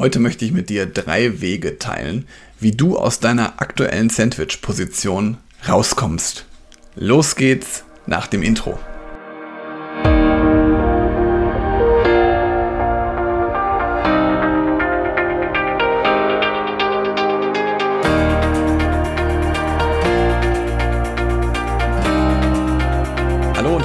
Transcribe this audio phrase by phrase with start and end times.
[0.00, 2.26] Heute möchte ich mit dir drei Wege teilen,
[2.58, 5.36] wie du aus deiner aktuellen Sandwich-Position
[5.68, 6.46] rauskommst.
[6.94, 8.78] Los geht's nach dem Intro.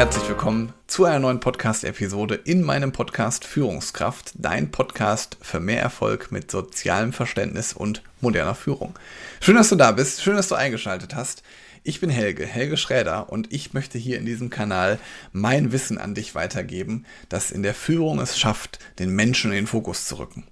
[0.00, 6.32] Herzlich willkommen zu einer neuen Podcast-Episode in meinem Podcast Führungskraft, dein Podcast für mehr Erfolg
[6.32, 8.98] mit sozialem Verständnis und moderner Führung.
[9.42, 11.42] Schön, dass du da bist, schön, dass du eingeschaltet hast.
[11.82, 14.98] Ich bin Helge, Helge Schräder und ich möchte hier in diesem Kanal
[15.32, 19.66] mein Wissen an dich weitergeben, das in der Führung es schafft, den Menschen in den
[19.66, 20.44] Fokus zu rücken.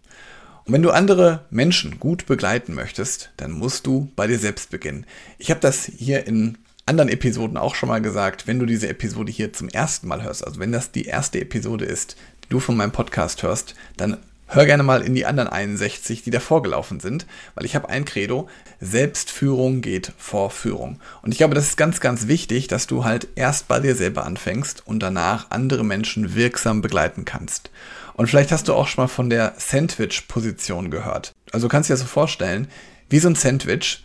[0.67, 5.06] Und wenn du andere Menschen gut begleiten möchtest, dann musst du bei dir selbst beginnen.
[5.39, 9.30] Ich habe das hier in anderen Episoden auch schon mal gesagt, wenn du diese Episode
[9.30, 12.77] hier zum ersten Mal hörst, also wenn das die erste Episode ist, die du von
[12.77, 14.16] meinem Podcast hörst, dann
[14.48, 18.05] hör gerne mal in die anderen 61, die davor gelaufen sind, weil ich habe ein
[18.05, 18.48] Credo,
[18.80, 20.98] Selbstführung geht vor Führung.
[21.22, 24.25] Und ich glaube, das ist ganz, ganz wichtig, dass du halt erst bei dir selber
[24.25, 27.70] anfängst und danach andere Menschen wirksam begleiten kannst.
[28.14, 31.33] Und vielleicht hast du auch schon mal von der Sandwich-Position gehört.
[31.53, 32.66] Also kannst du dir das so vorstellen,
[33.11, 34.05] wie so ein Sandwich,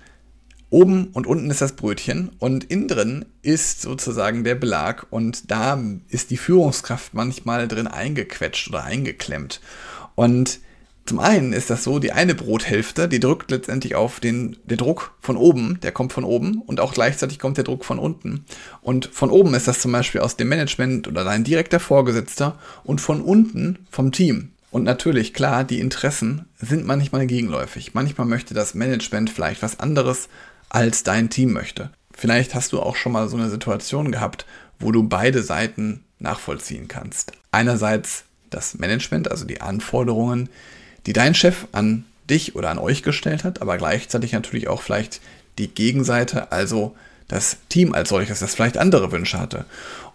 [0.73, 5.79] Oben und unten ist das Brötchen und innen drin ist sozusagen der Belag und da
[6.09, 9.61] ist die Führungskraft manchmal drin eingequetscht oder eingeklemmt.
[10.15, 10.61] Und
[11.05, 15.13] zum einen ist das so, die eine Brothälfte, die drückt letztendlich auf den, den Druck
[15.21, 18.43] von oben, der kommt von oben und auch gleichzeitig kommt der Druck von unten.
[18.81, 22.99] Und von oben ist das zum Beispiel aus dem Management oder dein direkter Vorgesetzter und
[22.99, 24.53] von unten vom Team.
[24.71, 27.93] Und natürlich, klar, die Interessen sind manchmal gegenläufig.
[27.93, 30.29] Manchmal möchte das Management vielleicht was anderes
[30.73, 31.91] als dein Team möchte.
[32.13, 34.45] Vielleicht hast du auch schon mal so eine Situation gehabt,
[34.79, 37.31] wo du beide Seiten nachvollziehen kannst.
[37.51, 40.49] Einerseits das Management, also die Anforderungen,
[41.05, 45.21] die dein Chef an dich oder an euch gestellt hat, aber gleichzeitig natürlich auch vielleicht
[45.57, 46.95] die Gegenseite, also
[47.27, 49.65] das Team als solches, das vielleicht andere Wünsche hatte.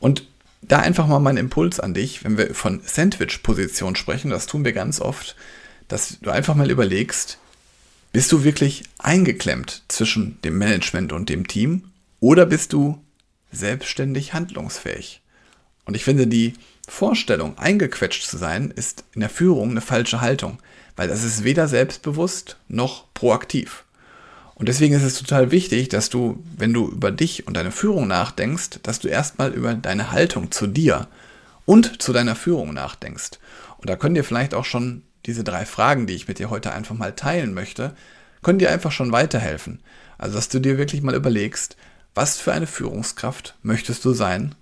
[0.00, 0.24] Und
[0.62, 4.72] da einfach mal mein Impuls an dich, wenn wir von Sandwich-Position sprechen, das tun wir
[4.72, 5.36] ganz oft,
[5.86, 7.38] dass du einfach mal überlegst,
[8.12, 13.02] bist du wirklich eingeklemmt zwischen dem Management und dem Team oder bist du
[13.52, 15.22] selbstständig handlungsfähig?
[15.84, 16.54] Und ich finde, die
[16.88, 20.58] Vorstellung, eingequetscht zu sein, ist in der Führung eine falsche Haltung,
[20.96, 23.84] weil das ist weder selbstbewusst noch proaktiv.
[24.54, 28.08] Und deswegen ist es total wichtig, dass du, wenn du über dich und deine Führung
[28.08, 31.06] nachdenkst, dass du erstmal über deine Haltung zu dir
[31.64, 33.38] und zu deiner Führung nachdenkst.
[33.76, 36.72] Und da können dir vielleicht auch schon diese drei Fragen, die ich mit dir heute
[36.72, 37.94] einfach mal teilen möchte,
[38.42, 39.80] können dir einfach schon weiterhelfen.
[40.16, 41.76] Also, dass du dir wirklich mal überlegst,
[42.14, 44.54] was für eine Führungskraft möchtest du sein?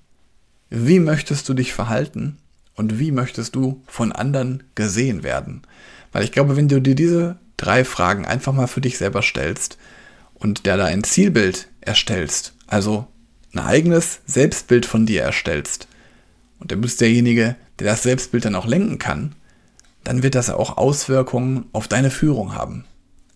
[0.69, 2.39] Wie möchtest du dich verhalten?
[2.75, 5.63] Und wie möchtest du von anderen gesehen werden?
[6.13, 9.79] Weil ich glaube, wenn du dir diese drei Fragen einfach mal für dich selber stellst
[10.35, 13.07] und der da ein Zielbild erstellst, also
[13.55, 15.89] ein eigenes Selbstbild von dir erstellst,
[16.59, 19.35] und du bist derjenige, der das Selbstbild dann auch lenken kann,
[20.07, 22.85] dann wird das auch Auswirkungen auf deine Führung haben.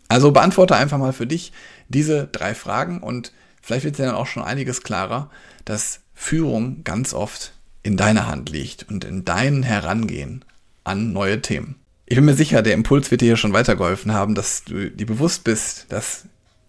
[0.08, 1.53] Also beantworte einfach mal für dich
[1.88, 5.31] diese drei Fragen und vielleicht wird dir dann auch schon einiges klarer,
[5.64, 10.44] dass Führung ganz oft in deiner Hand liegt und in deinem Herangehen
[10.84, 11.76] an neue Themen.
[12.06, 15.06] Ich bin mir sicher, der Impuls wird dir hier schon weitergeholfen haben, dass du dir
[15.06, 16.25] bewusst bist, dass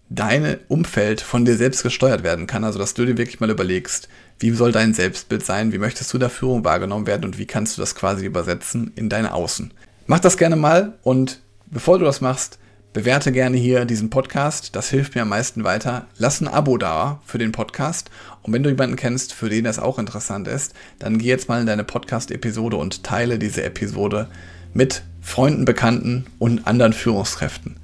[0.08, 2.64] dein Umfeld von dir selbst gesteuert werden kann.
[2.64, 4.08] Also, dass du dir wirklich mal überlegst,
[4.38, 7.76] wie soll dein Selbstbild sein, wie möchtest du da Führung wahrgenommen werden und wie kannst
[7.76, 9.72] du das quasi übersetzen in deine Außen.
[10.12, 12.58] Mach das gerne mal und bevor du das machst,
[12.92, 14.76] bewerte gerne hier diesen Podcast.
[14.76, 16.04] Das hilft mir am meisten weiter.
[16.18, 18.10] Lass ein Abo da für den Podcast.
[18.42, 21.62] Und wenn du jemanden kennst, für den das auch interessant ist, dann geh jetzt mal
[21.62, 24.28] in deine Podcast-Episode und teile diese Episode
[24.74, 27.78] mit Freunden, Bekannten und anderen Führungskräften.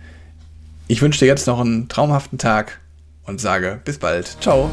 [0.87, 2.78] Ich wünsche dir jetzt noch einen traumhaften Tag
[3.25, 4.37] und sage bis bald.
[4.43, 4.69] Ciao.